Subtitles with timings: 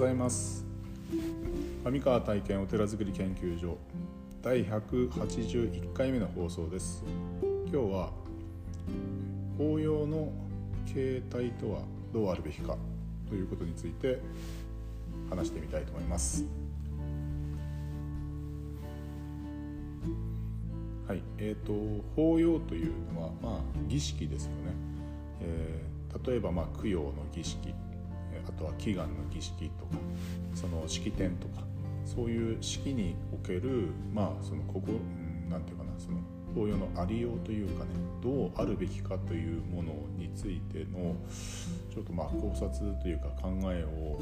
[0.00, 0.64] ございます。
[1.84, 3.76] 上川体験お寺づくり研究所
[4.40, 7.04] 第181回目の放送です。
[7.70, 8.10] 今日は
[9.58, 10.32] 法要の
[10.86, 11.82] 形態とは
[12.14, 12.78] どうあるべきか
[13.28, 14.20] ということについて
[15.28, 16.46] 話してみたいと思います。
[21.06, 24.56] はいえーと、法要というのは、まあ、儀式ですよね、
[25.42, 27.74] えー、例えば、まあ、供養の儀式。
[28.48, 29.92] あとは祈願の儀式とか
[30.54, 31.62] その式典とか
[32.04, 34.92] そういう式におけるまあそのここ
[35.48, 36.18] 何て言うかなその
[36.54, 37.90] 法要のありようというかね
[38.22, 41.14] どうあるべきかというものについての
[41.92, 44.20] ちょっとまあ考察というか考えを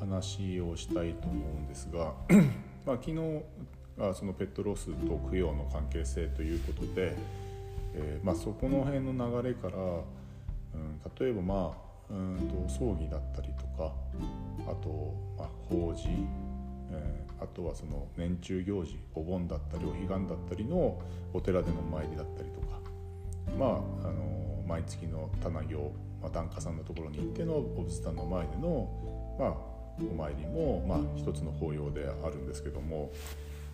[0.00, 2.12] 話をしたいと思うんですが
[2.86, 3.42] まあ昨日
[3.96, 7.16] はそのペットロスと供養の関係性ということで、
[7.94, 9.80] えー、まあそこの辺の流れから、う
[10.78, 13.92] ん、例えばまあうんと葬儀だったりとか
[14.66, 16.08] あと、まあ、法事、
[16.90, 21.00] えー、あとはその年中行事お盆だったりお彼岸だったりの
[21.32, 22.78] お寺での参りだったりとか
[23.58, 23.66] ま
[24.04, 29.50] ああの毎月の棚行、まあ、檀家さんのところに行ってのお仏壇の前での、まあ、
[30.00, 33.10] お参りも、まあ、一つの法要であるんですけども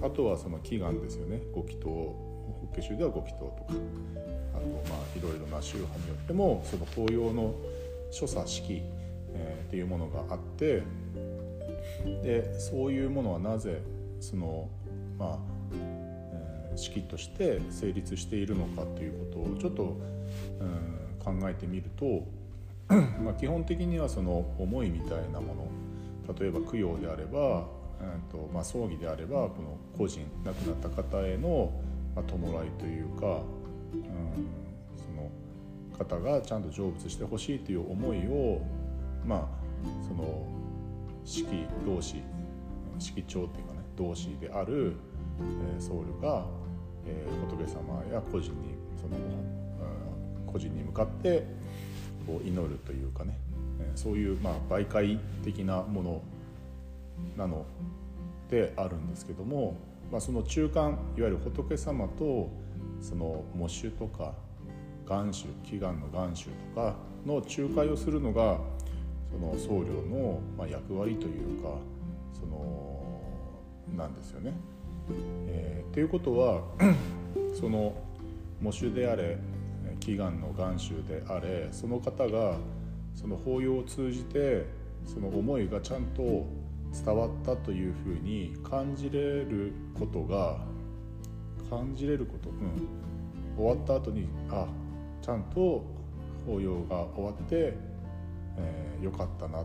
[0.00, 1.40] あとはその祈願ですよね。
[1.52, 3.80] ご祈祷法華宗ではご祈祷とか
[4.54, 7.54] あとまあいろいろな宗派によってもその法要の
[8.10, 8.82] 所作式、
[9.34, 10.82] えー、っていうものがあって
[12.22, 13.82] でそういうものはなぜ
[14.20, 14.68] その
[15.18, 15.38] まあ、
[15.72, 19.96] えー、式として成立しているのかということをちょっと、
[20.60, 22.24] うん、考えてみると
[23.22, 25.54] まあ基本的にはその思いみたいなも
[26.26, 27.66] の例えば供養であれば、
[28.00, 31.72] えーとまあ、葬儀であればこの個人亡くなった方への、
[32.14, 33.42] まあ、弔いというか、
[33.94, 34.67] うん
[35.98, 38.60] 方がちゃんと成仏してほしいという思いを
[39.26, 39.46] まあ
[40.06, 40.46] その
[41.24, 41.46] 式
[41.86, 42.22] 同士
[42.98, 44.94] 式長っていうかね同士である、
[45.76, 46.44] え、僧侶が、
[47.04, 49.16] え、仏様や個人にその、
[50.46, 51.44] 個人に向かって
[52.26, 53.36] こう祈るというかね、
[53.80, 56.22] え、そういう、まあ、媒介的なもの
[57.36, 57.66] なの
[58.50, 59.76] であるんですけども、
[60.12, 62.48] まあ、その中間いわゆる仏様と
[63.00, 64.32] その喪主とか
[65.08, 68.58] 願主祈願の願主とかの仲介をするのが
[69.30, 71.70] その僧侶のま役割というか
[72.32, 73.22] その
[73.96, 74.52] なんですよね。
[75.46, 76.62] えー、っていうことは
[77.58, 77.94] その
[78.60, 79.38] 喪主であれ
[80.00, 82.56] 祈願の願主であれその方が
[83.14, 84.66] その法要を通じて
[85.06, 86.46] その思いがちゃんと
[86.92, 90.58] 伝わったというふうに感じれることが
[91.70, 92.88] 感じれること、うん、
[93.56, 94.66] 終わった後にあ
[95.22, 95.84] ちゃんと
[96.46, 97.74] 法要が終わって、
[98.56, 99.64] えー、よかったな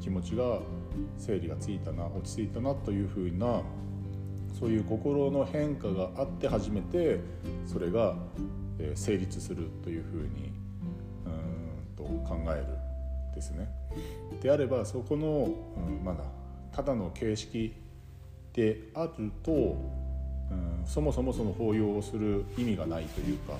[0.00, 0.60] 気持ちが
[1.18, 3.62] 整理がついたな落ち着いたなというふうな
[4.58, 7.20] そういう心の変化があって初めて
[7.66, 8.14] それが、
[8.78, 10.52] えー、成立するというふうに
[11.26, 12.66] うんと考える
[13.34, 13.68] ですね。
[14.40, 16.24] であればそこの、うん、まだ
[16.72, 17.74] ただの形式
[18.52, 23.54] であると、うん、そもそもその法要をする意味がないというか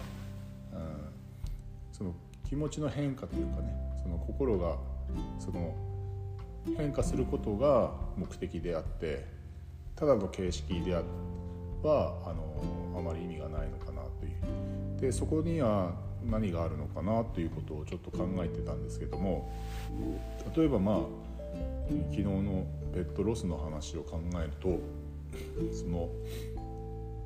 [1.92, 2.14] その
[2.48, 4.76] 気持ちの変化というかねその心が
[5.38, 5.74] その
[6.76, 9.26] 変化することが目的であって
[9.96, 11.02] ただの形式では
[11.82, 15.00] あのあまり意味がないのかなという。
[15.00, 15.92] でそこには
[16.24, 19.52] 何があるのかなということをちょっと考えてたんですけども
[20.56, 20.96] 例えばまあ
[22.10, 22.64] 昨日の
[22.94, 24.78] ペットロスの話を考えると
[25.74, 26.08] その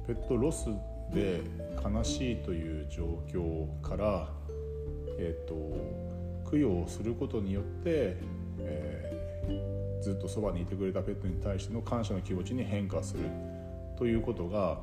[0.06, 0.71] ペットロス
[1.12, 1.40] で
[1.82, 4.28] 悲しいという状況から
[5.18, 8.16] えーと、供養をすることによって、
[8.58, 13.20] えー、ずっとそばにいてくれたペットに対しての感謝の気持ちに変化する
[13.98, 14.78] ということが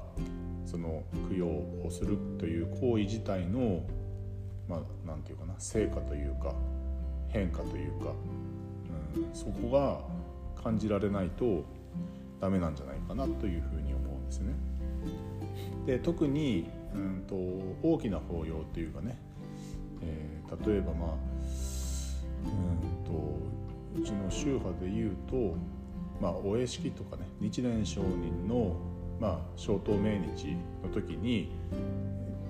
[0.66, 3.84] その供養をするという行為自体の
[4.68, 6.56] まあ何て言うかな成果というか
[7.30, 8.14] 変化というか、
[9.18, 9.70] うん、そこ
[10.56, 11.64] が感じられないと
[12.40, 14.54] ダメなんじゃないかなというふうに思うんですね。
[15.86, 17.36] で特に、うんと
[17.82, 19.18] 大きな法要というかね
[20.06, 21.10] えー、例えばまあ
[22.46, 23.40] うんと
[23.96, 25.56] うちの宗派でいうと、
[26.22, 28.76] まあ、お会式とかね日蓮上人の、
[29.20, 31.52] まあ、小灯命日の時に、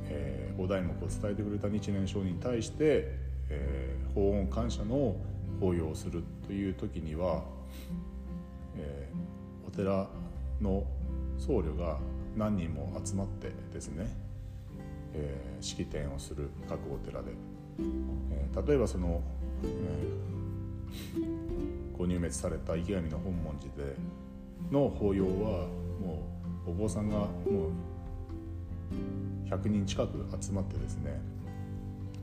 [0.09, 3.19] えー、お題目を伝えてくれた日蓮上人に対して、
[3.49, 5.15] えー、法恩感謝の
[5.59, 7.43] 法要をするという時には、
[8.77, 10.07] えー、お寺
[10.61, 10.83] の
[11.37, 11.99] 僧侶が
[12.35, 14.07] 何人も集まってですね
[15.13, 17.31] えー、式典をする各お寺で、
[18.31, 19.21] えー、例えばその、
[19.63, 23.95] えー、ご入滅された池上の本門寺で
[24.71, 25.67] の法要は
[26.01, 26.23] も
[26.65, 27.71] うお坊さんがもう
[29.49, 31.21] 100人近く集まってですね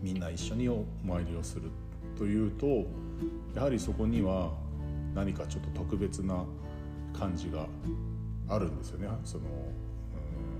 [0.03, 1.71] みんな一緒にお参りをする
[2.17, 2.67] というと
[3.55, 4.51] やはりそこには
[5.15, 6.45] 何かちょっと特別な
[7.13, 7.67] 感じが
[8.49, 9.09] あるんですよね。
[9.25, 9.45] その、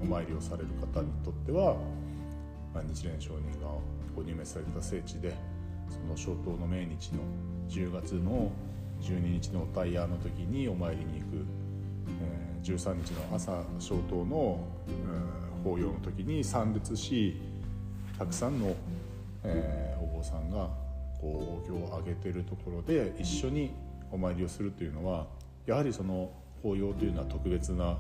[0.03, 1.77] お参りをされる方にとっては、
[2.75, 3.69] まあ、日蓮上人が
[4.15, 5.35] ご入滅された聖地で
[5.89, 7.23] その消灯の命日の
[7.69, 8.51] 10月の
[9.01, 11.47] 12日のタイヤの時にお参りに行く、
[12.23, 14.61] えー、13日の朝消灯の、
[15.65, 17.37] うん、法要の時に参列し
[18.19, 18.75] たくさんの、
[19.45, 20.69] えー、お坊さんが
[21.21, 23.73] こうお経をあげてるところで一緒に
[24.11, 25.27] お参りをするというのは
[25.67, 26.31] やはりその
[26.63, 27.97] 法要というのは特別な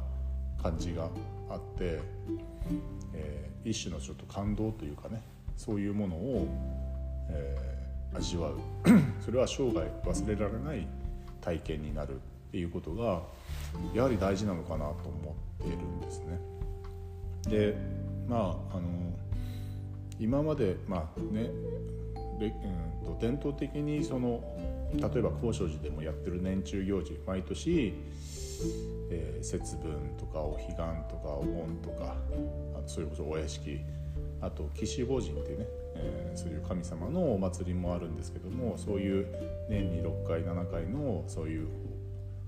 [0.63, 1.09] 感じが
[1.49, 2.01] あって、
[3.15, 5.23] えー、一種のちょっと感動というかね
[5.57, 6.49] そういうものを、
[7.29, 8.55] えー、味わう
[9.25, 10.87] それは生涯忘れられない
[11.41, 13.23] 体験になるっていうことが
[13.95, 16.39] やはり大事なのかなと思っているんですね。
[17.49, 17.77] で
[18.29, 18.89] まああの
[20.19, 21.51] 今までまあね
[22.41, 24.43] うんと伝統的にその
[24.95, 27.95] 例えば高尚寺でもやってる年中行事毎年、
[29.11, 30.75] えー、節分とかお彼岸
[31.09, 32.17] とかお盆とか
[32.75, 33.81] あとそれこそお屋敷
[34.41, 35.67] あと岸法人っていうね、
[35.97, 39.27] えー、そういう神様のお祭りもあるんですけどもそういう
[39.69, 41.69] 年に6回7回のそういう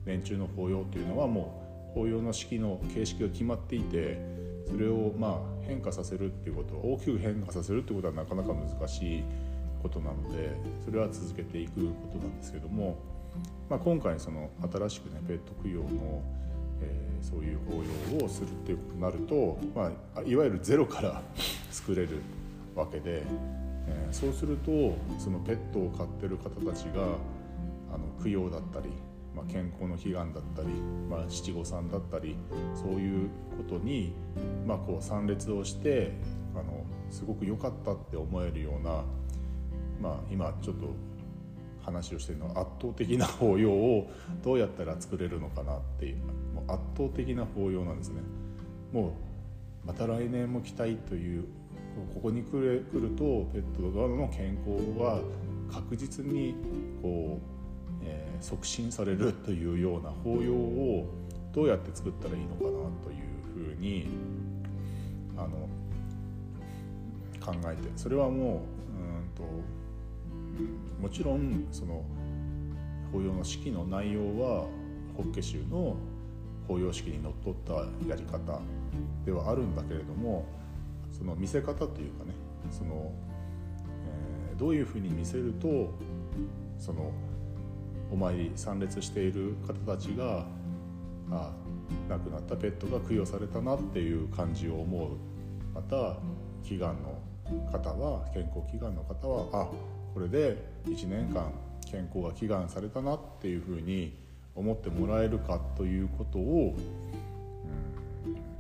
[0.04, 4.18] 年中の法要というのはもう法要の式の形式が決まっていて
[4.66, 9.24] それをまあ変化させるっていうこと大きく変化させるっていうことはなかなか難しい
[9.82, 12.96] ことなのでそれは続けていくことなんですけども、
[13.69, 16.23] まあ、今回その新しくねペット供養の、
[16.82, 17.82] えー、そういう法
[18.19, 21.23] 要をするっていうことになると、まあ、いわゆるゼロから
[21.70, 22.20] 作れる
[22.75, 23.23] わけで、
[23.87, 27.02] えー、そうするとそのペットを飼ってる方たちが
[27.94, 28.88] あの供養だったり、
[29.34, 30.69] まあ、健康の祈願だったり、
[31.08, 32.37] まあ、七五三だったり
[32.75, 34.14] そういうことに、
[34.67, 36.12] まあ、こう参列をして
[36.55, 39.02] あのすごく良かったって思えるような
[40.02, 40.88] まあ、今ちょっと
[41.84, 44.11] 話をしてるのは圧倒的な法要を
[44.43, 46.17] どうやったら作れるのかなっていう
[46.55, 48.20] もう圧倒的な法要なんですね。
[48.93, 49.12] もう
[49.87, 51.44] また来年も来たいという
[52.14, 55.20] ここに来る来るとペット側の健康は
[55.73, 56.55] 確実に
[57.02, 61.08] こう、えー、促進されるというような法要を
[61.52, 62.70] どうやって作ったらいいのかな
[63.02, 64.08] というふうに
[65.37, 65.69] あの
[67.44, 68.61] 考えてそれはもううん
[69.34, 69.43] と
[71.00, 72.05] もちろんその
[73.12, 74.67] 法要の式の内容は
[75.17, 75.96] 法華宗の
[76.67, 77.75] 法要式にのっとった
[78.08, 78.61] やり方
[79.25, 80.46] ではあるんだけれども
[81.12, 82.32] その見せ方というかね
[82.70, 83.12] その、
[84.50, 85.93] えー、どういうふうに見せると
[86.79, 87.12] その
[88.11, 90.46] お参り参列している方たちが
[91.31, 91.52] あ
[92.08, 95.11] 亡くなったペットが供養されたなっていう感じを思う。
[95.75, 96.17] また
[96.62, 97.19] 祈願の
[97.70, 99.69] 方は健康祈願の方はあ
[100.14, 100.56] これで
[100.86, 101.52] 1年間
[101.90, 104.16] 健康が祈願されたなっていうふうに
[104.54, 106.74] 思ってもらえるかということを、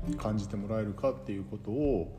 [0.08, 2.16] うん、感じてもらえるかっていうことを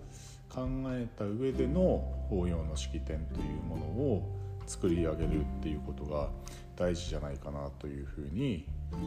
[0.49, 4.29] 考えた上での法要の式典というものを
[4.67, 6.29] 作り上げるっていうことが
[6.75, 8.97] 大事じゃないかなというふうにこ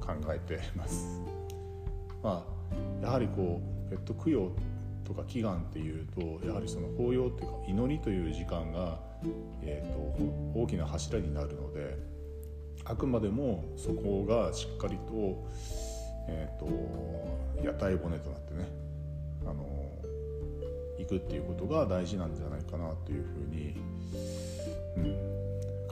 [0.00, 1.20] う考えてます。
[2.22, 2.44] ま
[3.02, 4.52] あ、やはりこうペット供養
[5.14, 9.10] とか祈願っていうとやはりその法要っていうか祈りという時間が
[9.62, 9.92] えー
[10.54, 11.96] と、大きな柱になるので
[12.84, 15.46] あくまでもそこがしっかりと,、
[16.28, 16.66] えーと、
[17.62, 18.66] 屋台骨となってね
[19.42, 19.66] あの
[20.98, 23.74] 行くっていうことが大事なんじゃないかなというふうに、
[24.96, 25.04] うん、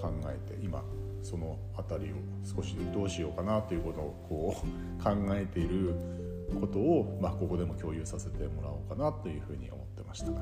[0.01, 0.83] 考えて今
[1.23, 5.95] その辺りを少しどうしようかなということをこう考えている
[6.61, 10.26] ことを、まあ、ここでも共有させてもらおうかなというふうに思ってました。
[10.26, 10.37] そう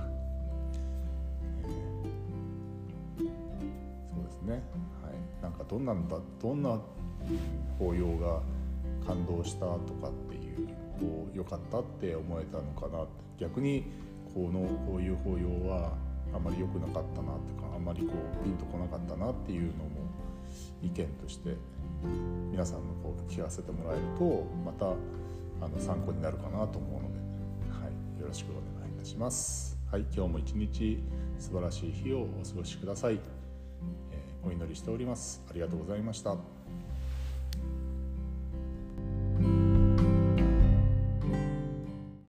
[4.24, 4.62] ですね、
[5.02, 6.80] はい、なんかどんなんだどんな
[7.78, 8.42] 法要が
[9.06, 13.84] 感動したとかっていうこう良かったって思えたのかなって逆に
[14.34, 15.92] このこういう法要は
[16.34, 19.90] あまり良くなかったなとかあんまりこうピンとこなかったなっていうのも
[20.82, 21.56] 意見として
[22.50, 24.94] 皆さんのこう聞かせてもらえるとまた
[25.60, 27.18] あの参考になるかなと思うので、
[27.70, 29.78] はい、よろしくお願いいたします。
[29.90, 31.02] はい、今日も一日
[31.38, 33.20] 素晴らしい日をお過ごしください。
[34.10, 36.55] えお祈りしておりますありがとうございました